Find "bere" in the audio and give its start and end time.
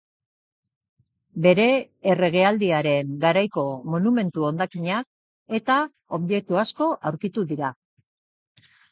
1.45-1.65